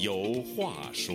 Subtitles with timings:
[0.00, 1.14] 有话说。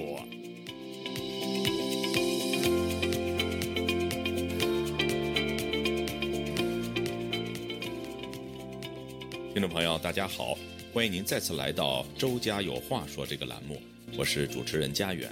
[9.52, 10.56] 听众朋友，大家好，
[10.94, 13.82] 欢迎您再次来到《周家有话说》这个栏目，
[14.16, 15.32] 我是主持人家园。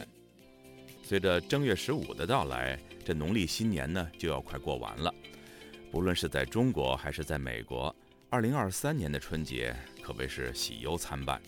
[1.03, 5.13] 随着正月十五的到来，这农历新年呢就要快过完了。
[5.91, 7.95] 不论是在中国还是在美国，
[8.31, 11.39] 二零二三年的春节可谓是喜忧参半。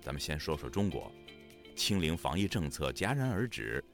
[0.00, 1.12] 咱们先说说中国，
[1.82, 3.84] 清零防疫政策戛然而止，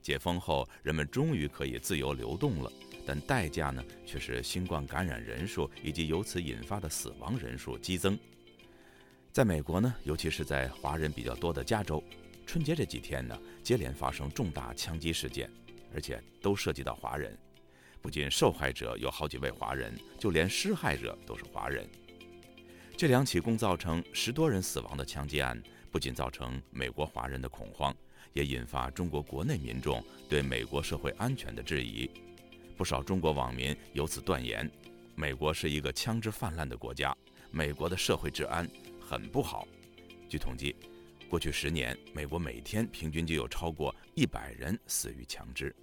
[0.00, 2.70] 解封后人们终于可以自由流动了，
[3.04, 8.16] 但代价呢却是新冠感染人数以及由此引发的死亡人数激增。
[9.32, 12.00] 在美国呢，尤其是在华人比较多的加州，
[12.46, 15.50] 春节这几天呢，接连发生重大枪击事件，
[15.92, 17.36] 而且都涉及到华人。
[18.00, 21.84] 不仅受害者有好几位华人，就连施害者都是华人。
[22.96, 25.60] 这两起共造成十多人死亡的枪击案，
[25.92, 27.94] 不仅造成美国华人的恐慌，
[28.32, 32.10] 也引发中国国内民众对美国社会安全的质疑。
[32.78, 34.68] 不少中国网民由此断言，
[35.14, 37.14] 美国是一个枪支泛滥的国家，
[37.50, 38.66] 美国的社会治安
[38.98, 39.68] 很不好。
[40.30, 40.74] 据统计，
[41.28, 45.74] 过去十年，美国每天平均就有超过一百人死于枪支。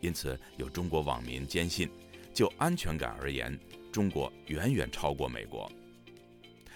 [0.00, 1.88] 因此，有中国网民坚信，
[2.34, 3.58] 就安全感而言，
[3.90, 5.72] 中国远远超过美国。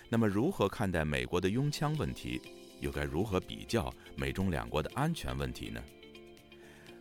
[0.09, 2.41] 那么，如何看待美国的拥枪问题？
[2.81, 5.83] 又该如何比较美中两国的安全问题呢？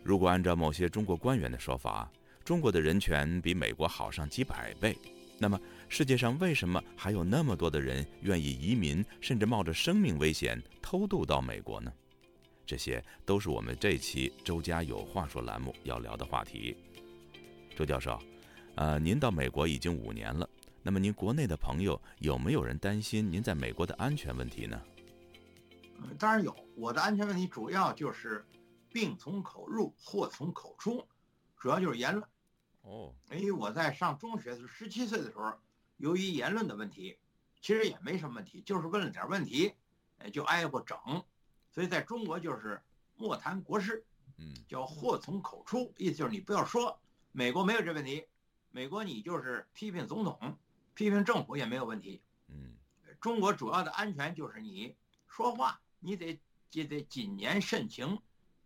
[0.02, 2.10] 如果按照某些中国官员的说法，
[2.44, 4.96] 中国的人权比美国好上几百倍，
[5.38, 11.92] 那么世界上为什么还有那么多的人愿意移民，甚至冒着生命危险偷渡到美国呢？
[12.66, 16.76] 这些都是我们这期周家有话说栏目要聊的话题。
[17.76, 18.18] 周教授，
[18.76, 20.48] 呃，您到美国已经五年了，
[20.82, 24.80] 那么您国内的朋友有没有人担心您在美国的安全问题呢？
[26.02, 26.54] 嗯，当然有。
[26.76, 28.46] 我的安全问题主要就是
[28.90, 31.06] 病从口入，祸从口出，
[31.56, 32.26] 主要就是言论。
[32.82, 35.52] 哦，因为我在上中学的时候，十七岁的时候，
[35.98, 37.18] 由于言论的问题，
[37.60, 39.74] 其实也没什么问题，就是问了点问题，
[40.18, 40.98] 哎，就挨过整。
[41.70, 42.82] 所以在中国就是
[43.16, 44.04] 莫谈国事，
[44.38, 46.98] 嗯，叫祸从口出，意思就是你不要说。
[47.32, 48.26] 美国没有这问题，
[48.70, 50.58] 美国你就是批评总统、
[50.94, 52.22] 批评政府也没有问题。
[52.48, 52.74] 嗯，
[53.20, 54.96] 中国主要的安全就是你
[55.28, 56.40] 说话，你得
[56.72, 58.18] 也得谨言慎行。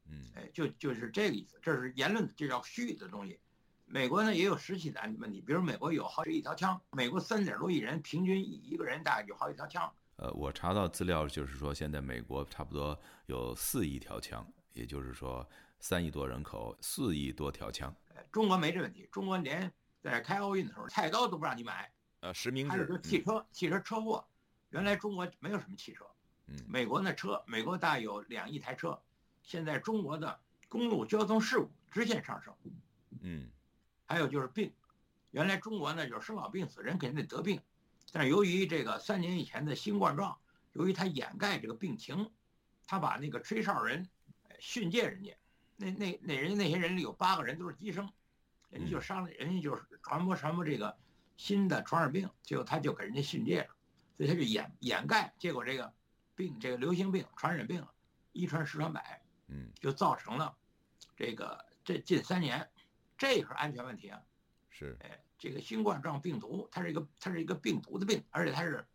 [0.07, 3.39] 嗯，哎，就就是这个意思，这是言论，这叫虚的东西。
[3.87, 9.93] 美国呢也有实际的问题，比如美国有好几亿条枪，美国三点多亿人，平均一个人大概有好几条枪。
[10.17, 15.47] 呃，我查到资料，就是说现在美国差不多有四亿条枪，也就是说
[15.81, 17.95] 三亿多人口，四亿多条枪。
[18.31, 21.91] 中国没这问题，中国连在开奥运的时候，菜刀都不让你买。
[22.21, 22.71] 呃，实名制。
[22.71, 24.25] 还有说汽车，汽车车祸，
[24.71, 26.07] 原来中国没有什么汽车。
[26.47, 26.57] 嗯。
[26.69, 29.01] 美国那车，美国大有两亿台车，
[29.43, 32.55] 现在中国的公路交通事故直线上升。
[33.21, 33.49] 嗯。
[34.07, 34.73] 还有就是病，
[35.31, 37.61] 原来中国呢就是生老病死，人肯定得得病。
[38.13, 40.37] 但是由于这个三年以前的新冠状，
[40.75, 42.31] 由于他掩盖这个病情，
[42.87, 44.09] 他把那个吹哨人
[44.61, 45.37] 训诫人家，
[45.77, 48.09] 那那那人那些人里有八个人都是医生，
[48.71, 50.97] 人家就商量，人家就是传播传播这个
[51.37, 53.75] 新的传染病，结果他就给人家训诫了，
[54.17, 55.93] 所以他就掩掩盖，结果这个
[56.35, 57.87] 病这个流行病传染病
[58.33, 60.57] 一传十传百，嗯，就造成了
[61.17, 62.71] 这个这近三年，
[63.17, 64.23] 这是安全问题啊，
[64.71, 65.21] 是，哎。
[65.37, 68.87] 这个新冠状病毒，它是一个它是一个病毒的病，而且它是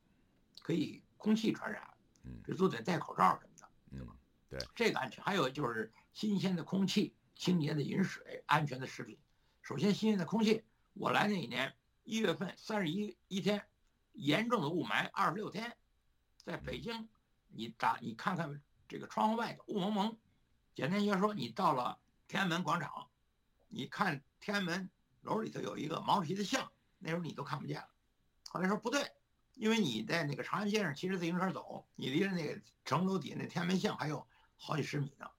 [0.64, 1.84] 可以空气传染，
[2.24, 4.16] 嗯，这都得戴口罩什么的，对吧？
[4.50, 5.24] 对，这个安全。
[5.24, 9.20] 还有就是新鲜的空气、清洁的饮水、安全的食品。
[9.62, 10.64] 首先，新鲜的空气，
[10.94, 13.64] 我来那一年一月份三十一一天，
[14.14, 15.78] 严重的雾霾二十六天，
[16.38, 17.08] 在北京，
[17.50, 20.18] 你打你看看这个窗户外头雾蒙蒙，
[20.74, 23.10] 简单些说，你到了天安门广场，
[23.68, 24.90] 你看天安门。
[25.24, 27.88] 楼里头有一个毛主席的像，那时候你都看不见了。
[28.48, 29.06] 后来说不对，
[29.56, 34.26] 因为你在那个长安街上骑着自行车走，你离着那个城楼底下那天安门像还有
[34.56, 35.30] 好几十米呢。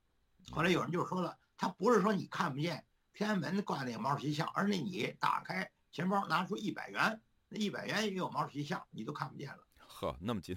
[0.50, 2.84] 后来有人就说了，他不是说你看不见
[3.14, 7.18] 天安门挂那个毛主席像，而是你打开钱包拿出一百元，
[7.48, 9.66] 那一百元也有毛主席像，你都看不见了。
[10.00, 10.56] 呵， 那么近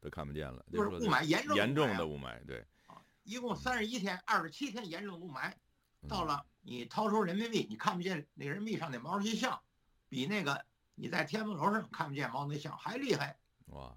[0.00, 2.64] 都看不见了，就是雾霾严重严重的雾霾，对。
[2.86, 5.52] 啊，一共三十一天，二十七天严重雾霾，
[6.08, 6.44] 到了。
[6.60, 9.58] 你掏出人民币，你看不见那人民币上那毛主席像，
[10.10, 10.62] 比那个
[10.94, 13.38] 你在天安门楼上看不见毛主席像还厉害。
[13.68, 13.96] 哇，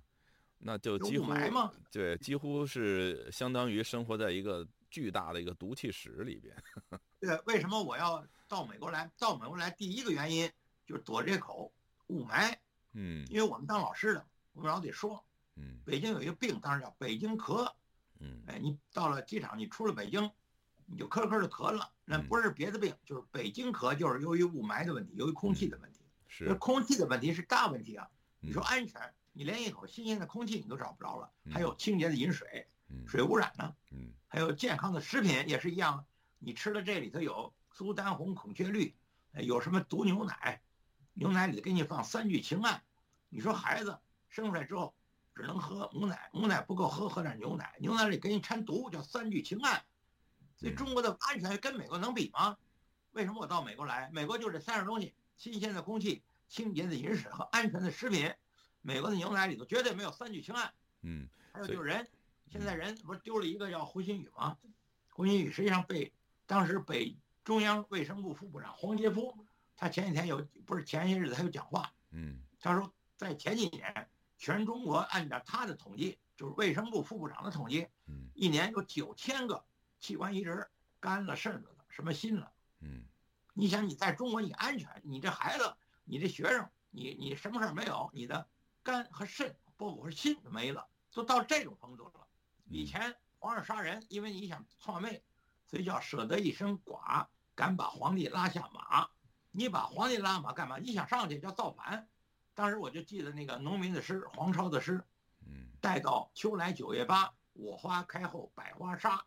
[0.57, 1.33] 那就几乎
[1.91, 6.55] 对，几乎是相当于生活在一个巨大的一个毒气室里边。
[7.19, 9.11] 对，为什么我要到美国来？
[9.17, 10.49] 到美国来第一个原因
[10.85, 11.73] 就是躲这口
[12.07, 12.55] 雾霾。
[12.93, 15.25] 嗯，因为我们当老师的，我们老得说，
[15.55, 17.71] 嗯，北京有一个病，当然叫北京咳。
[18.19, 20.31] 嗯，哎，你到了机场，你出了北京，
[20.85, 25.99] 你就咳咳的咳了，那嗯不是别的病，就是北京咳，就是由于雾霾的问题，由于空气的问题。
[26.27, 28.07] 这是，空气的问题是大问题啊！
[28.39, 36.05] 你嗯说安全，你连一口新鲜的空气你都找不着了，嗯还有清洁的饮水，嗯水污染呢，嗯还有健康的食品也是一样，
[36.39, 38.95] 你吃了这里头有苏丹红、孔雀绿，
[39.33, 40.61] 呃有什么毒牛奶，
[41.13, 42.81] 牛奶里给你放三聚氰胺，
[43.29, 43.99] 你说孩子
[44.31, 44.95] 生出来之后
[45.35, 49.83] 只能喝母奶，母奶不够喝，喝点牛奶，牛奶里给你掺毒叫三聚氰胺，
[50.57, 52.57] 所以嗯中国的安全跟美国能比吗？
[53.11, 54.09] 为什么我到美国来？
[54.11, 58.33] 美国就这三样东西：新鲜的空气、清洁的饮水和安全的食品。
[58.81, 60.73] 美国的牛奶里头绝对没有三聚氰胺。
[61.01, 62.07] 嗯还有就是人，
[62.49, 64.57] 现在人不是丢了一个叫胡鑫宇吗？
[65.09, 66.13] 胡鑫宇实际上被
[66.45, 69.45] 当时北中央卫生部副部长黄杰夫，
[69.75, 74.09] 他前几天有不是前些日子他有讲话，嗯他说在前几年，
[74.41, 79.63] 全中国按照他的统计，就是卫生部副部长的统计，嗯一年有九千个
[79.99, 80.67] 器官移植，
[80.99, 82.51] 肝了、肾了的，什么心了。
[82.79, 83.05] 嗯
[83.53, 88.47] 你想你在中国你安全，你这孩子，你这学生，你你什么事儿没有，你的
[88.81, 92.27] 肝和肾，包括心没了，都到这种程度了。
[92.65, 95.23] 以前皇上杀人，因为你想篡位，
[95.67, 99.07] 所以叫舍得一身剐，敢把皇帝拉下马。
[99.51, 100.79] 你把皇帝拉马干嘛？
[100.79, 102.07] 你想上去叫造反。
[102.61, 105.03] 当时我就记得那个农民的诗，黄超的诗，
[105.47, 109.25] 嗯待到秋来九月八，我花开后百花杀，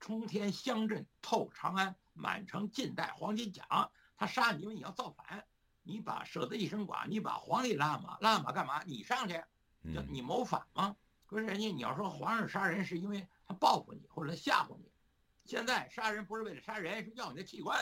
[0.00, 3.90] 冲天香阵透长安，满城尽带黄金甲。
[4.18, 5.46] 他杀你，因为你要造反，
[5.82, 8.82] 你把舍得一身剐，你把皇帝拉马，拉马干嘛？
[8.82, 9.42] 你上去，
[9.80, 10.94] 你谋反吗？
[11.24, 14.92] 可是人家你要说皇上杀人是因为他报复你或者他吓唬你，
[15.46, 17.80] 现在杀人不是为了杀人，是要你的器官，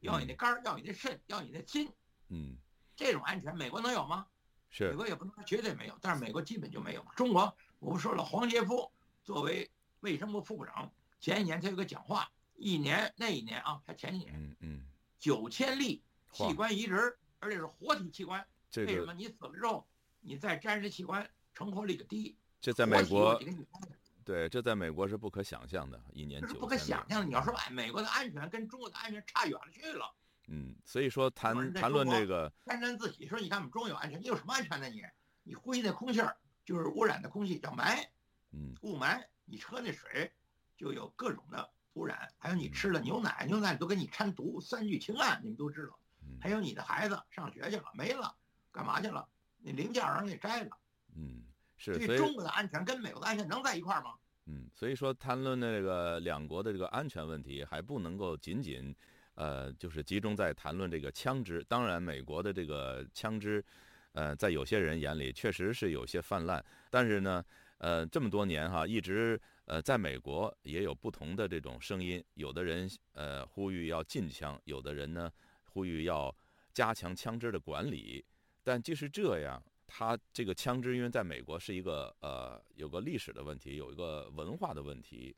[0.00, 1.90] 要你的肝，要你的肾，要你的心。
[2.28, 2.58] 嗯
[2.96, 4.26] 这种安全，美国能有吗？
[4.70, 7.04] 是美国也不能说绝对没有，但是美国基本就没有。
[7.14, 8.90] 中国，我不说了，黄杰夫
[9.22, 9.70] 作为
[10.00, 10.90] 卫生部副部长，
[11.20, 14.82] 前一年他有个讲话，一年那一年啊，他前一年嗯嗯
[15.18, 16.02] 九千例
[16.32, 18.44] 器官移植，而且是活体器官。
[18.70, 19.14] 这个为什么？
[19.14, 19.86] 你死了之后，
[20.20, 22.36] 你再摘这器官，成活率就低。
[22.60, 23.40] 这在美国
[24.24, 27.26] 对这在美国是不可想象的，一年九这是不可想象的。
[27.26, 30.12] 你要说哎，美国的安全跟中国的安全差远了去了，
[30.46, 34.88] 嗯，所以说谈谈论这个沾沾自喜，说你看我们中国有安全，你有什么安全呢？
[34.88, 35.02] 你
[35.42, 38.06] 你呼吸那空气儿就是污染的空气，叫霾。
[38.52, 40.32] 嗯雾霾，你喝那水
[40.76, 45.98] 就有各种的污染，还有你嗯吃了牛奶，牛奶里都给你掺毒，三聚氰胺，你们都知道。
[46.22, 48.34] 嗯还有你的孩子上学去了，没了，
[48.72, 49.28] 干嘛去了？
[49.58, 50.76] 那零件让人给摘了。
[51.14, 51.42] 嗯
[51.76, 54.14] 是所所以以中国的安全跟美国的安全能在一块儿吗？
[54.46, 58.94] 嗯，所以说谈论这个两国的这个安全问题，还不能够仅仅，
[59.36, 61.64] 呃，就是集中在谈论这个枪支。
[61.68, 63.64] 当然，美国的这个枪支，
[64.12, 66.62] 呃，在有些人眼里确实是有些泛滥。
[66.90, 67.44] 但是呢，
[67.78, 72.22] 呃，这么多年哈，一直呃，在美国也有不同的这种声音。
[72.34, 75.30] 有的人呃呼吁要禁枪，有的人呢
[75.64, 76.34] 呼吁要
[76.72, 78.24] 加强枪支的管理。
[78.62, 85.36] 但即使这样，它这个枪支，因为在美国是一个呃有个历史的问题，有一个文化的问题，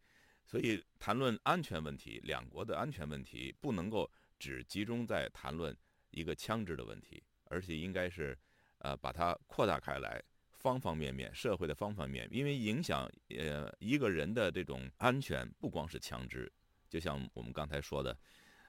[0.48, 5.76] 所以谈论安全问题，两国的安全问题不能够只集中在谈论
[6.10, 8.34] 一个枪支的问题，而且应该是
[8.78, 16.50] 呃把它扩大开来，方方面面，社会的方方面面，因为影响呃一个人的这种安全，不光是枪支，
[16.88, 18.18] 就像我们刚才说的，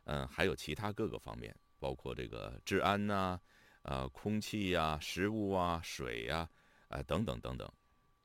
[0.04, 3.40] 嗯、还有其他各个方面，包括这个治安呐、
[3.84, 6.50] 呃，空气呀、食物啊、水呀、
[6.90, 7.72] 呃，等等等等。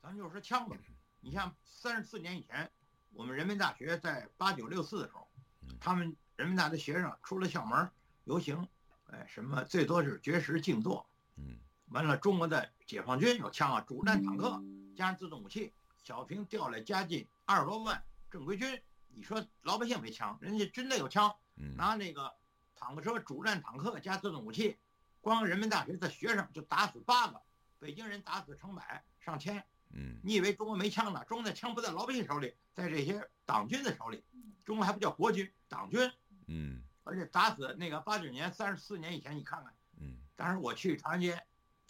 [0.01, 0.75] 咱就说枪吧，
[1.21, 2.69] 你像三十四年以前，
[3.15, 5.25] 我们人民大学在八九六四的时候
[5.61, 7.89] 嗯，他们人民大学学生出了校门
[8.25, 8.67] 游行，
[9.05, 11.07] 哎，什么最多是绝食静坐，
[11.37, 11.57] 嗯
[11.87, 14.61] 完了，中国的解放军有枪啊，主战坦克
[14.97, 18.81] 加上自动武器，小平调来加近二十多万正规军。
[19.07, 22.33] 你说老百姓没枪，人家军队有枪，嗯拿那个
[22.75, 24.77] 坦克车、主战坦克加自动武器，
[25.21, 27.41] 光人民大学的学生就打死八个，
[27.79, 29.65] 北京人打死成百上千。
[29.95, 31.23] 嗯你以为中国没枪呢？
[31.25, 34.23] 中国的枪不在老百姓手里，在这些党军的手里。
[34.63, 36.11] 中国还不叫国军，党军，
[36.47, 39.73] 嗯而且打死那个八九年、三十四年以前，你看看。
[39.99, 41.41] 嗯当时我去长安街，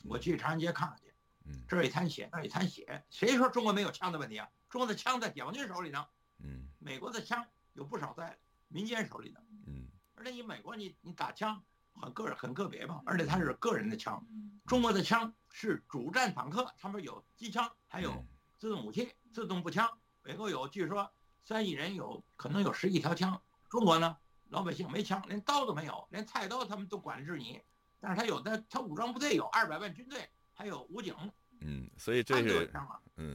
[0.04, 1.14] 我去长安街看看去，
[1.46, 4.48] 嗯这儿一滩血，那儿一滩血，谁说中国没有枪的问题啊？
[4.70, 6.06] 中国的枪在解放军手里呢，
[6.40, 9.40] 嗯美国的枪有不少在民间手里呢。
[9.66, 11.64] 嗯而且你美国你你打枪
[12.02, 14.26] 很个很个别嘛，而且它是个人的枪，
[14.66, 18.24] 中国的枪是主战坦克，他们有机枪，还有
[18.58, 19.90] 自动武器、自动步枪。
[20.24, 21.12] 美国有，据说
[21.44, 23.42] 三亿人有可能有十亿条枪。
[23.70, 24.18] 中国呢，
[24.50, 27.62] 老百姓没枪，连刀都没有，连菜刀他们都管制你。
[28.00, 31.16] 但是他有的，他武装部队有二百万军队，还有武警，
[31.62, 32.68] 嗯，所以这是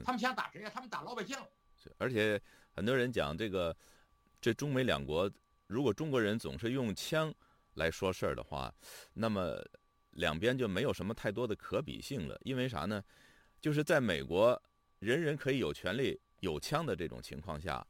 [0.04, 1.36] 他们想打谁呀、他们打老百姓，
[1.98, 2.40] 而且
[2.72, 3.76] 很多人讲这个，
[4.40, 5.30] 这中美两国，
[5.66, 7.34] 如果中国人总是用枪
[7.74, 8.74] 来说事儿的话，
[9.14, 9.62] 那么
[10.10, 12.38] 两边就没有什么太多的可比性了。
[12.44, 13.02] 因为啥呢？
[13.60, 14.60] 就是在美国，
[15.00, 17.86] 人人可以有权利有枪的这种情况下，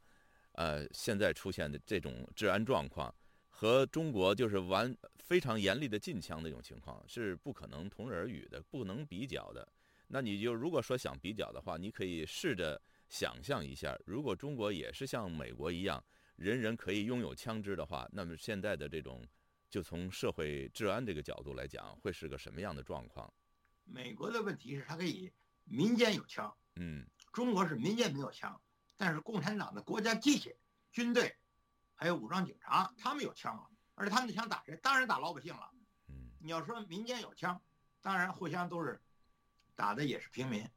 [0.51, 3.13] 呃，现在出现的这种治安状况，
[3.47, 9.65] 和中国就是完非常严厉的禁枪的这种情况是不可能同日而语的，不能比较的。
[10.07, 16.03] 那你就如果说想比较的话，你可以试着想象一下，如果中国也是像美国一样，
[16.35, 19.25] 人人可以拥有枪支的话，那么现在的这种，
[19.71, 23.33] 就从社会治安这个角度来讲，会是个什么样的状况？
[23.85, 25.31] 美国的问题是它可以
[25.63, 28.61] 民间有枪，嗯，中国是民间没有枪，
[28.97, 30.55] 但是共产党的国家机器、
[30.91, 31.35] 军队，
[31.95, 34.75] 还有武装警察，他们有枪啊，而且他们的枪打谁？
[34.77, 35.71] 当然打老百姓了。
[36.09, 37.59] 嗯，你要说民间有枪，
[38.01, 39.01] 当然互相都是。
[39.73, 40.69] 打的也是平民，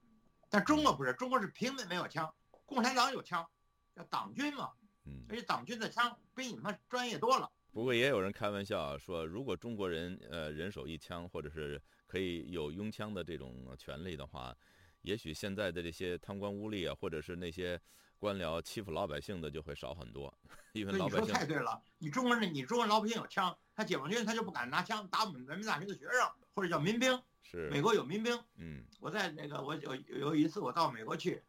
[0.49, 2.33] 但中国不是，中国是平民没有枪，
[2.65, 3.47] 共产党有枪，
[3.95, 4.73] 叫党军嘛，
[5.05, 7.51] 嗯，而且党军的枪比你们专业多了。
[7.75, 14.57] 不过也有人开玩笑说，如果中国人呃人手一枪，或者是可以有拥枪的这种权利的话，
[15.03, 17.79] 也许现在的这些贪官污吏啊，或者是那些
[18.21, 20.33] 官僚欺负老百姓的就会少很多，
[20.73, 21.23] 因为老百姓。
[21.23, 27.21] 你说太对了，你中国人，你中国老百姓有枪，他解放军他就不敢拿枪打我们人民大学的学生，或者叫民兵。
[27.43, 31.43] 是美国有民兵，嗯，我在那个我有有一次我到美国去，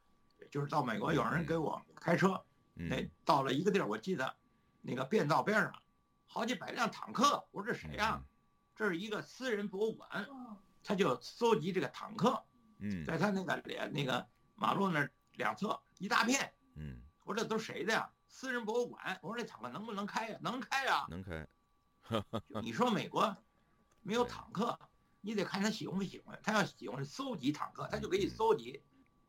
[0.52, 4.36] 就是到美国有人给我开车，那到了一个地儿，我记得，
[4.82, 5.74] 那个便道边上，
[6.26, 8.24] 好几百辆坦克，我说这谁呀？
[8.76, 10.28] 这是一个私人博物馆，
[10.84, 12.44] 他就搜集这个坦克，
[12.80, 18.12] 嗯，在他那个连那个马路那两侧一大片，嗯，我说这都谁的呀？
[18.28, 20.38] 私人博物馆，我说这坦克能不能开呀？
[20.42, 21.48] 能开呀，能开。
[22.62, 23.36] 你说美国
[24.02, 24.78] 没有坦克？
[25.22, 28.84] 你得看他喜欢不喜欢，他要喜欢搜集坦克，他就可以搜集，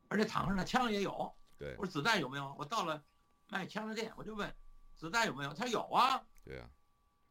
[0.09, 1.33] 而且坦克上的枪也有。
[1.57, 2.55] 对，我说子弹有没有？
[2.59, 3.03] 我到了
[3.49, 4.53] 卖枪的店，我就问
[4.95, 5.55] 子弹有没有？
[5.55, 6.21] 他有啊。
[6.45, 6.69] 对啊。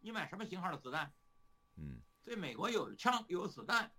[0.05, 1.11] 你买什么型号的子弹？
[1.77, 1.99] 嗯。
[2.21, 3.91] 所以美国有枪有子弹，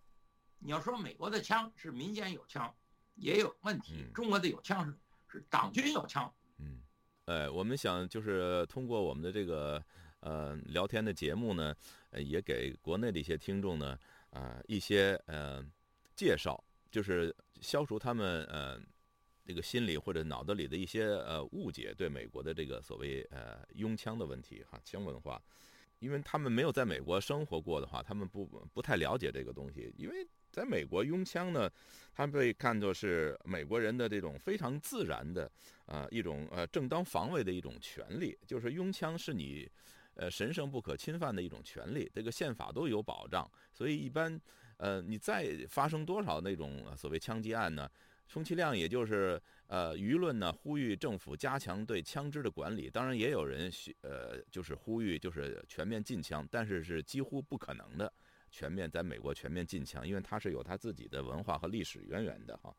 [0.60, 2.72] 你要说美国的枪是民间有枪，
[3.16, 4.06] 也有问题。
[4.14, 4.96] 中国的有枪是
[5.26, 6.32] 是党军有枪。
[6.58, 6.80] 嗯。
[7.24, 9.84] 呃，我们想就是通过我们的这个
[10.20, 11.74] 呃聊天的节目呢，
[12.10, 13.98] 呃，也给国内的一些听众呢。
[14.30, 15.64] 啊，一些呃
[16.14, 18.78] 介绍，就是消除他们呃
[19.46, 25.40] 这个心理或者脑子里的一些呃误解，对美国的这个所谓呃拥枪的问题哈，枪文化，
[25.98, 29.92] 因为他们没有在美国生活过的话，他们不不太了解这个东西。
[29.96, 31.70] 因为在美国拥枪呢，
[32.12, 35.50] 他们被看作是美国人的这种非常自然的
[35.86, 39.70] 呃一种呃正当防卫的一种权利，就是拥枪是你。
[40.18, 44.40] 呃，神圣不可侵犯的一种权利，这个宪法都有保障，所以一般，
[44.78, 47.86] 呃，你再发生多少那种所谓枪击案呢，
[48.28, 53.70] 充其量也就是呃，舆论呢呼吁政府加强对枪支的管理，当然也有人
[54.02, 58.12] 呃，就是呼吁就是全面禁枪，但是是几乎不可能的，
[58.50, 62.74] 全面在美国全面禁枪，因为它是有它自己的文化和历史渊源的哈，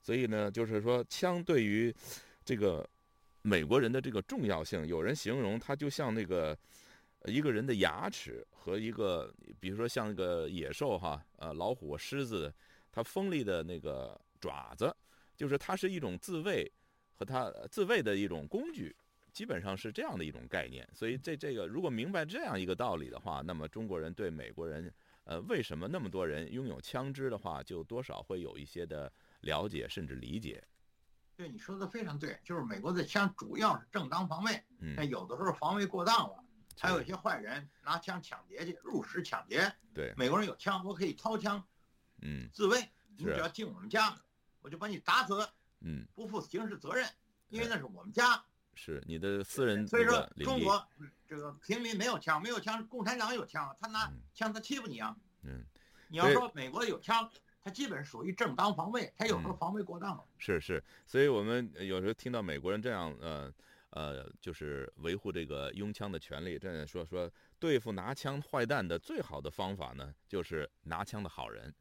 [0.00, 1.94] 所以呢，就是说枪对于
[2.44, 2.88] 这个。
[3.46, 6.58] 美国人的这个重要性，有人形容它就像那个
[7.26, 12.50] 一个人的牙齿和一个，比如说像那个野兽哈，呃，老虎、狮子，
[12.90, 14.94] 它锋利的那个爪子，
[15.36, 16.70] 就是它是一种自卫
[17.14, 18.94] 和它自卫的一种工具，
[19.32, 20.86] 基本上是这样的一种概念。
[20.92, 24.92] 所以这这个如果明白这样一个道理的话，那么中国人对美国人，
[25.24, 29.10] 呃，为什么那么多人拥有枪支的话，就多少会有一些的
[29.40, 30.62] 了解甚至理解。
[31.36, 34.62] 对你说的非常对，就是美国的枪主要是正当防卫，
[34.96, 36.44] 但有的时候防卫过当了，
[36.78, 39.72] 还有一些坏人拿枪抢劫去，入室抢劫。
[39.92, 41.60] 对，美国人有枪，我可以掏枪，
[42.22, 42.78] 嗯，自卫。
[43.16, 44.16] 你只要进我们家，
[44.64, 45.46] 我就把你打死，
[45.82, 47.06] 嗯，不负刑事责任，
[47.50, 48.42] 因为那是我们家，
[48.74, 49.86] 是你的私人。
[49.86, 50.82] 所以说，中国
[51.28, 55.14] 这个平民没有枪，没有枪，共产党有枪，他拿枪他欺负你啊。
[55.42, 55.62] 嗯，
[56.08, 57.30] 你要说美国有枪。
[57.66, 60.22] 他基本属于正当防卫，他有时候防卫过当了。
[60.36, 63.50] 是是，所以我们有时候听到美国人这样，呃
[63.88, 71.74] 呃，就是维护这个拥枪的权利，这样说说对付拿枪坏蛋的最好的方法呢，就是拿枪的好人。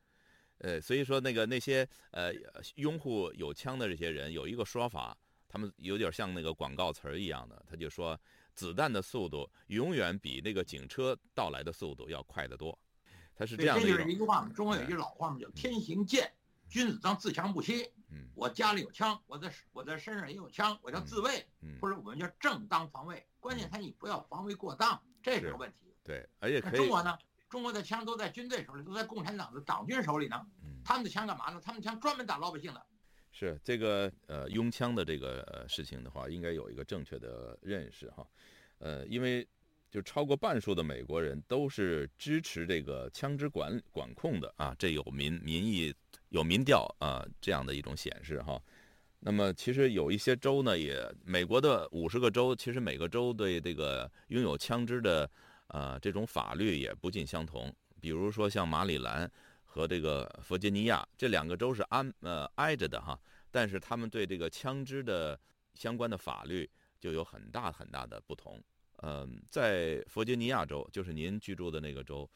[0.64, 2.34] 呃，所以说那个那些呃
[2.76, 5.16] 拥护有枪的这些人有一个说法，
[5.48, 8.18] 他们有点像那个广告词儿一样的，他就说
[8.56, 12.78] 子弹的速度永远比那个警车到来的速度要快得多。
[13.36, 13.84] 他是这样的。
[13.84, 16.32] 这就是一句话嘛，中国有一句老话嘛，叫“天行健，
[16.70, 17.92] 君子当自强不息”。
[18.10, 21.46] 嗯，我家里有枪，我在我在身上也有枪，我叫自卫，
[21.82, 23.26] 或者我们叫正当防卫。
[23.40, 25.94] 关键他你不要防卫过当，这是个问题。
[26.04, 27.18] 对，而且可以中国呢，
[27.54, 30.44] 中国的枪都在军队手里，都在共产党的党军手里呢。
[30.84, 31.62] 他们的枪干嘛呢？
[31.64, 32.84] 他们枪专门打老百姓的。
[33.32, 38.26] 是这个呃拥枪的这个事情的话，应该有一个正确的认识哈，
[38.80, 39.48] 呃，因为
[39.92, 45.94] 就超过半数的美国人都是支持这个枪支管管控的啊，这有民民意
[46.30, 48.60] 有民调啊这样的一种显示哈。
[49.20, 55.30] 那么其实有一些州呢，也美国的五十个州，其实每个州对这个拥有枪支的
[55.68, 59.30] 呃这种法律也不尽相同，比如说像马里兰。
[59.66, 65.40] 和这个弗吉尼亚这两个州是安呃挨着的哈，但是他们对这个枪支的
[65.74, 68.64] 相关的法律就有很大很大的不同。
[68.98, 72.30] 嗯，在弗吉尼亚州，就是您居住的那个州，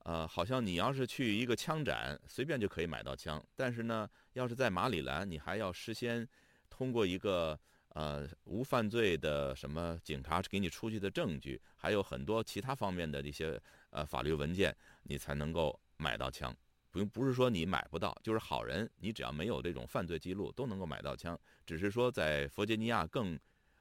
[0.00, 3.42] 呃，好像你要是去一个枪展，随便就可以买到枪。
[3.56, 6.28] 但是呢，要是在马里兰，你还要事先
[6.68, 7.58] 通过一个
[7.94, 13.60] 呃无犯罪的什么警察给你出具的证据，还有很多其他方面的一些
[13.90, 16.54] 呃法律文件，你才能够买到枪。
[16.90, 21.36] 不用，不是说你买不到，就是好人，你只要没有这种犯罪记录，都能够买到枪。
[21.66, 23.36] 只是说在弗吉尼亚更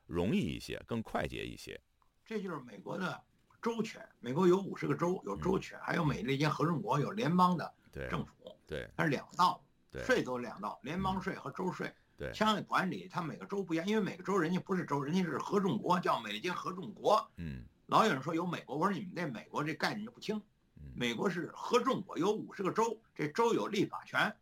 [0.07, 1.79] 容易一些，更快捷一些。
[2.25, 3.23] 这就是美国的
[3.61, 4.03] 州权。
[4.19, 7.71] 美国有五十个州，有州权，还有美利坚合众国有联邦的
[8.09, 8.55] 政府。
[8.65, 9.63] 对，它是两道，
[10.05, 11.93] 税都两道，联邦税和州税。
[12.23, 17.29] 对，枪管理它每个州不一样，因为每个州人家不是州，人家是合众国，叫美利坚合众国。
[17.37, 20.41] 嗯，老有人说有美国，我说你们那美国这概念就不清。
[20.95, 24.33] 美国是合众国，有五十个州，这州有立法权，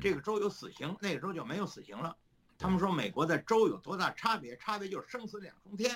[0.00, 2.16] 这个州有死刑，那个州就没有死刑了。
[2.56, 4.56] 他们说美国的州有多大差别？
[4.56, 5.90] 差别就是生死两重天。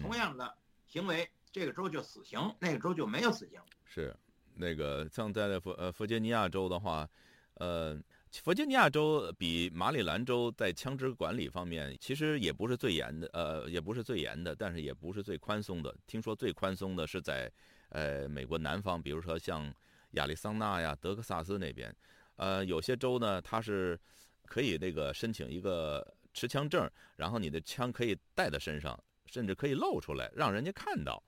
[0.00, 3.58] 同样的行为，这个州就死刑，那个州就没有死刑。
[3.84, 4.14] 是，
[4.54, 7.08] 那个像在弗呃弗吉尼亚州的话，
[7.54, 7.98] 呃，
[8.42, 15.94] 弗吉尼亚州比马里兰州在枪支管理方面其实也不是最严的，呃，也不是最严的，但是也不是最宽松的。
[16.06, 17.50] 听说最宽松的是在。
[17.90, 19.72] 呃，美国南方，比如说像
[20.10, 21.94] 亚利桑那呀、德克萨斯那边，
[22.34, 23.98] 呃，有些州呢，它是
[24.44, 31.22] 可以那个申请一个持枪证，然后你的枪可以带在身上，甚至可以露出来，让人家看到。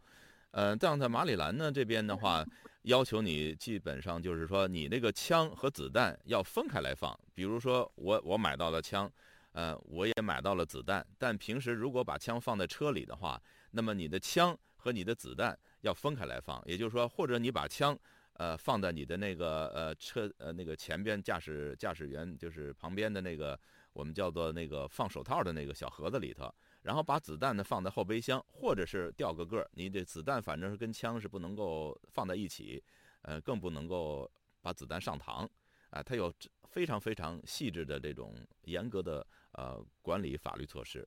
[0.50, 2.44] 呃，这样在马里兰呢这边的话，
[2.82, 7.18] 要求你基本上就是说，你那个枪和子弹要分开来放。
[7.34, 9.10] 比如说，我我买到了枪，
[9.52, 15.58] 呃，我也买到了子弹，但平时如果把枪放在车里的话，那么你的枪和你的子弹。
[15.82, 17.96] 要分开来放，也就是说，或者你把枪，
[18.32, 23.56] 呃，放在你的那个呃车呃那个前边驾驶驾驶员就是旁边的那个
[23.92, 32.82] 我们叫做那个放手套的那个小盒子里头，然后把子弹呢放在后备箱，或者是掉个个儿，你这子弹反正是跟枪是不能够放在一起，
[33.22, 35.48] 呃，更不能够把子弹上膛，
[35.90, 36.32] 啊，它有
[36.68, 41.06] 非常非常细致的这种严格的呃管理法律措施，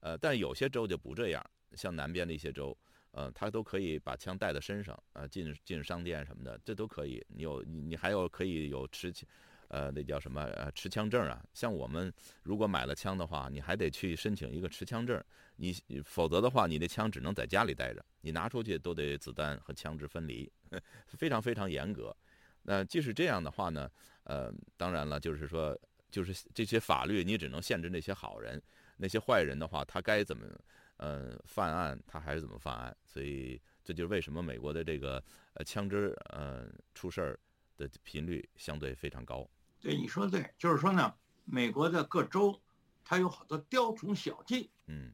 [0.00, 2.76] 呃，但有些州就不这样，像南边的一些州。
[3.14, 7.22] 呃，他都可以把枪带在身上，呃，进进商店什么的，这都可以。
[7.28, 9.28] 你有你你还有可以有持枪，
[9.72, 11.42] 呃，那叫什么呃持枪证啊？
[11.54, 15.22] 像我们如果买了枪的话，你还得去申请一个持枪证，
[15.56, 20.50] 你否则的话，你的枪只能在家里带着，你拿出去都得子弹和枪支分离，
[21.08, 22.14] 非常非常严格。
[22.62, 23.90] 那即使这样的话呢，
[24.24, 25.74] 呃，当然了，就是说，
[26.10, 28.62] 就是这些法律你只能限制那些好人，
[28.98, 30.46] 那些坏人的话，他该怎么？
[30.98, 32.96] 呃，犯案他还是怎么犯案？
[33.04, 35.20] 所以这就是为什么美国的这个
[35.54, 37.40] 呃枪支呃出事儿
[37.76, 39.48] 的频率相对非常高。
[39.82, 41.12] 对，你说的对，就是说呢，
[41.44, 42.58] 美国的各州
[43.04, 44.70] 它有好多雕虫小技。
[44.86, 45.12] 嗯，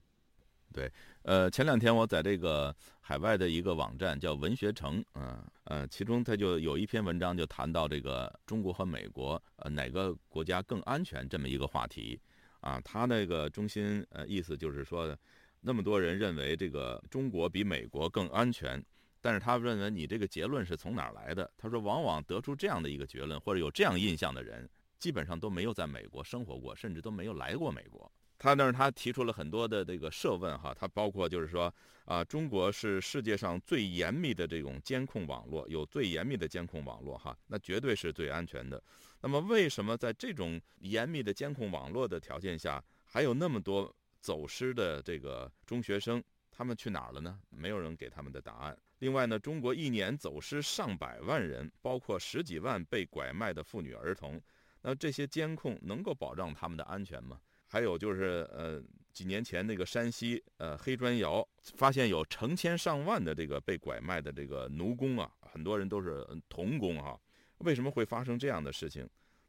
[0.73, 0.93] 对。
[1.23, 12.21] 呃，前两天我在这个海外的一个网站叫文学城，嗯呃，其中它就有一篇文章就谈到这个中国和美国呃哪个国家更安全这么一个话题
[12.61, 15.17] 啊，他那个中心呃意思就是说。
[15.61, 18.81] 那么多人认为这个中国比美国更安全，
[19.21, 21.51] 但是他认为你这个结论是从哪儿来的？
[21.57, 28.11] 他说，往往得出这样的一个结论或者有这样印象的人，基本上都没有在美国生活过，甚至都没有来过美国。
[28.39, 31.73] 他那儿他提出了很多的这个设问哈，他包括就是说
[32.05, 38.83] 啊，中国是世界上最严密的这种监控网络，有最严密的监控网络哈，那绝对是最安全的。
[39.21, 43.95] 那么为什么在这种严密的监控网络的条件下，还有那么多？
[44.21, 47.39] 走失的这个中学生，他们去哪儿了呢？
[47.51, 48.77] 没有人给他们的答案。
[48.99, 54.41] 另外呢，中国一年走失上百万人，包括十几万被拐卖的妇女儿童。
[54.83, 57.41] 那这些监控能够保障他们的安全吗？
[57.67, 58.83] 还有就是，呃，
[59.13, 67.19] 几年前那个山西呃黑砖窑发现有成千上万的这个被拐卖的这个奴工啊，很多人都是童工啊。
[67.59, 69.09] 为什么会发生这样的事情？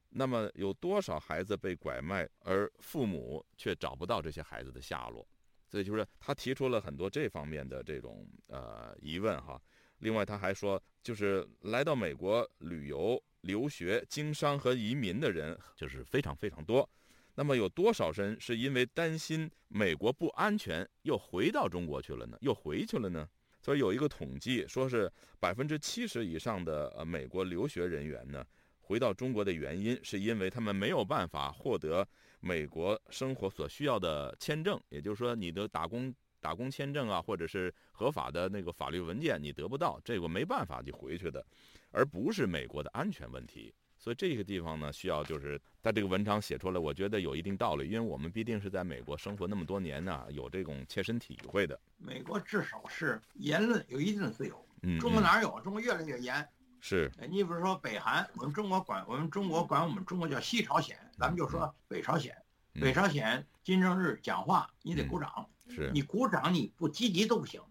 [0.09, 5.25] 那么有多少孩子被拐卖，而父母却找不到这些孩子的下落？
[5.69, 9.61] 所以就是他提出了很多这方面的这种呃疑问哈。
[9.99, 16.89] 另外他还说，就是来到美国旅游、留学、经商和移民的人就是非常非常多。
[17.35, 22.37] 那么有多少人是因为担心美国不安全，又回到中国去了呢？
[22.41, 23.27] 又回去了呢？
[23.61, 28.45] 所以有一个统计，说是百分之七十以上的呃美国留学人员呢，
[28.89, 32.05] 回到中国的原因是因为他们没有办法获得
[32.39, 41.45] 美国生活所需要的签证，也就是说你的打工打工签证啊，或者是合法的那个法律文件你得不到，这个没办法就回去的，
[41.91, 43.71] 而不是美国的安全问题。
[43.95, 51.79] 所以这个地方呢，需要就是他这个文章写出来，我觉得有一定道理，因为我们毕竟是在美国生活那么多年呢，有这种切身体会的。
[51.99, 55.61] 美国至少是言论有一定的自由，嗯，中国哪有？
[55.61, 56.49] 中国越来越严。
[56.79, 62.35] 是，你比如说北韩，我们中国管我们中国管我们中国叫西朝鲜，咱们就说北朝鲜。
[62.73, 67.61] 北朝鲜金正日讲话，你得鼓掌，是你鼓掌你不积极都不行，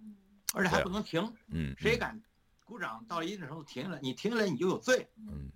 [0.54, 1.32] 而且还不能停。
[1.48, 2.20] 嗯，谁敢
[2.64, 5.08] 鼓掌到了一定程度停下来，你停下来你就有罪。
[5.16, 5.50] 嗯。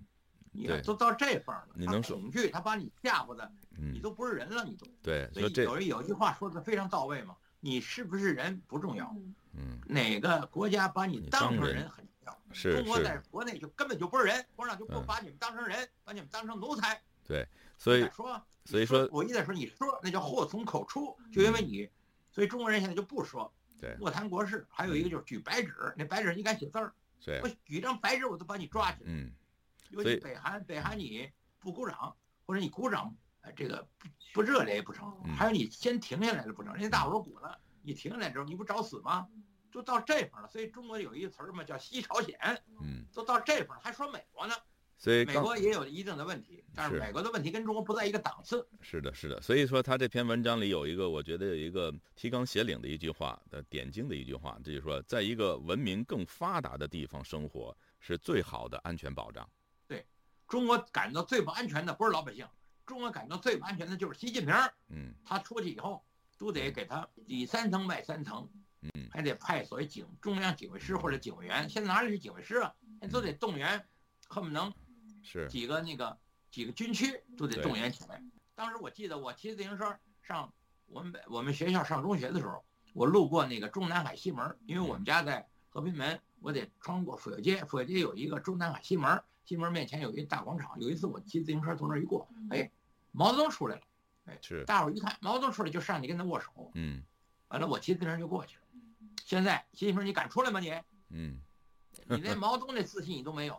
[0.55, 5.27] 你都到这份儿了，你能恐惧，他把你吓唬的，你都不是人了，你都对。
[5.33, 9.17] 所以有有一句话说的非常到位嘛，你是不是人不重要，
[9.55, 12.07] 嗯，哪个国家把你当成人很。
[12.53, 17.01] 是中国在国内就根本就不是人，皇上就不把你们当成人，把你们当成奴才。
[17.27, 17.47] 对，
[17.79, 21.88] 所以说，所以说，我一再说，你说那叫祸从口出，就因为你，
[22.31, 24.67] 所以中国人现在就不说，对，莫谈国事。
[24.69, 26.93] 还有一个就是举白纸，那白纸你敢写字儿，
[27.25, 29.11] 对，我举张白纸我都把你抓起来。
[29.11, 29.33] 嗯。
[29.91, 33.87] 尤其北韩，北韩你不鼓掌，或者你鼓掌，呃，这个
[34.33, 35.23] 不热烈也不成。
[35.37, 36.73] 还有你先停下来了不成？
[36.73, 39.29] 人家大伙儿鼓了，你停下来之后，你不找死吗？
[39.73, 40.49] 就到这份了。
[40.49, 42.39] 所以中国有一个词儿嘛，叫西朝鲜。
[42.81, 44.55] 嗯，都到这份还说美国呢。
[44.99, 48.65] 所以美国也有一定的问题，但是美国的问题跟中国不在一个档次。
[48.81, 49.43] 是的，是的。
[49.43, 59.49] 所以说他这篇文章里有一个，我觉得有一个提纲挈领的一句话的点睛的一句话，就是说，在一个文明更发达的地方生活是最好的安全保障。
[59.89, 60.07] 对
[60.47, 62.47] 中国感到最不安全的不是老百姓，
[62.87, 64.55] 中国感到最不安全的就是习近平。
[64.91, 66.05] 嗯，他出去以后，
[66.39, 68.49] 都得给他里三层外三层，
[68.83, 71.68] 嗯，还得派所谓警中央警卫师或者警卫员。
[71.68, 72.75] 现在哪里是警卫师啊？
[73.01, 73.85] 现在都得动员，
[74.29, 74.73] 恨不能
[75.23, 76.18] 是几个那个
[76.51, 78.23] 几个军区都得动员起来。
[78.55, 80.53] 当时我记得我骑自行车上
[80.87, 89.23] 我们我们学校上中学的时候，我路过那个中南海西门，因为我们家在和平门，我得穿过府右街，府右街有一个中南海西门。
[89.45, 92.71] 西门面前有一大广场，有一次我骑自行车从那儿一过，哎，
[93.11, 93.83] 毛泽东出来了，
[94.27, 97.03] 哎，是，大伙儿一看毛泽东出来就上去跟他握手，嗯，
[97.49, 98.62] 完了我骑自行车就过去了。
[99.33, 100.71] 现在习近平你敢出来吗你？
[101.09, 101.40] 嗯，
[102.07, 103.57] 你连毛泽东那自信你都没有，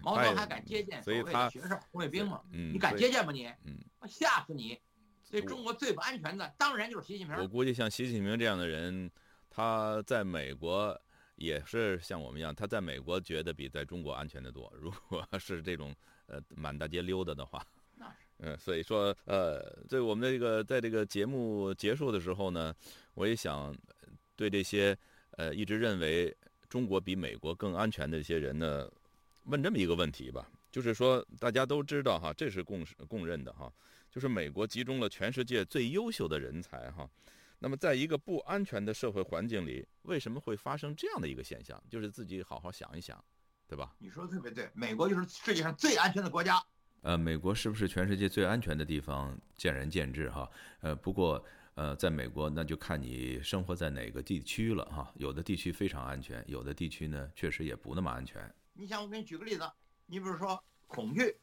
[0.00, 2.40] 毛泽东还敢接见所谓的学生红卫兵吗？
[2.52, 3.46] 嗯，你敢接见吗你？
[3.64, 4.80] 嗯，我吓死你！
[5.24, 7.34] 所以中国最不安全的当然就是习近平。
[7.36, 9.10] 我估计像习近平这样的人，
[9.50, 10.96] 他在美国。
[11.36, 14.72] 也是像我们一样，他在美国觉得比在中国安全的多。
[14.76, 15.92] 如果是这种
[16.26, 17.66] 呃满大街溜达的话，
[18.38, 22.72] 嗯，所以说呃，在我们的这个在这个节目结束的时候呢，
[23.14, 23.74] 我也想
[24.36, 24.96] 对这些
[25.32, 26.34] 呃一直认为
[26.68, 28.90] 中国比美国更安全的一些人呢，
[29.44, 33.72] 问这么一个问题吧，就是说大家都知道哈，这是共识共认的哈，
[34.10, 37.08] 就是美国集中了全世界最优秀的人才哈。
[37.64, 41.80] 那么，在一个不安全的社会环境里，为什么会发生这样的一个现象？
[41.88, 43.24] 就是自己好好想一想，
[43.68, 43.94] 对吧？
[44.00, 46.60] 你说的特别对，美国就是世界上最安全的国家。
[47.02, 50.50] 呃，美国是不是全世界最安全的地方，见仁见智哈。
[50.80, 55.10] 呃，不过呃，在美国那就看你生活在哪个地区了哈。
[55.16, 58.54] 有的地区非常安全，有的地区呢确实也不那么安全。
[58.74, 59.70] 你想，我给你举个例子，
[60.06, 61.36] 你比如说恐惧，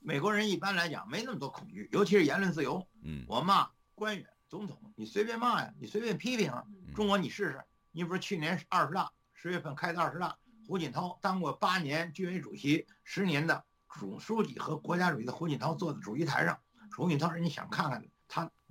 [0.00, 2.86] 美国人一般来讲没那么多恐惧，尤其是言论自由。
[3.02, 4.26] 嗯，我骂官员。
[4.48, 6.64] 总统，你随便骂呀，你随便批评啊。
[6.94, 7.60] 中国，你试试，
[7.90, 13.64] 你不是去年二十大十月份开的二十大，胡锦涛当过八年军委主席，十年的
[13.98, 16.56] 总书记和国家主席的胡锦涛坐在主席台上，
[16.96, 18.06] 胡锦涛人家想看看他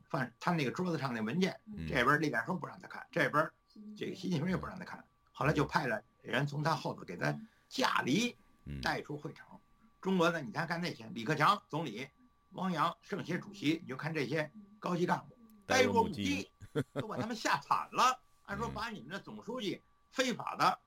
[0.07, 3.49] 放他那个桌子上那文件，这边栗战书不让他看，这边
[3.97, 7.37] 这个习近平也不让他看，后来就派了人从他后头给他
[7.67, 8.35] 驾离，
[8.81, 9.59] 带出会场。
[10.01, 12.07] 中国呢，你看看那些李克强总理、
[12.51, 15.35] 汪洋政协主席，你就看这些高级干部。
[15.65, 16.51] 呆若木鸡，
[16.93, 18.21] 都把他们吓惨了。
[18.45, 20.79] 按说把你们的总书记非法的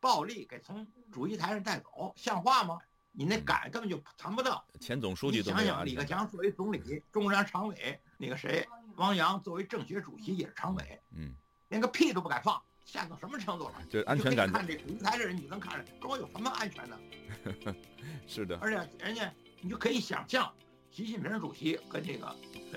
[0.00, 2.80] 暴力给从主席台上带走，像话吗？
[3.16, 4.66] 你那敢根本就谈不到。
[4.80, 11.32] 前总书记都想想，李克强作为总理，中央常委，那个谁，汪洋作为政协主席也是常委，嗯，
[11.68, 13.74] 连个屁都不敢放，吓到什么程度了？
[13.88, 14.52] 这安全感。
[14.52, 16.98] 看这主席台的人，你能看着中国有什么安全的？
[18.26, 18.58] 是的。
[18.60, 20.52] 而且人家，你就可以想象。
[20.90, 22.34] 习近平主席跟这个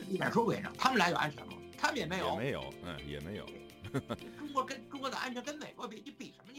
[0.07, 1.53] 李敢书委员长，他们俩有安全吗？
[1.77, 3.45] 他们也没有，也没有，嗯，也没有。
[4.37, 6.51] 中国跟中国的安全跟美国比，你比什么？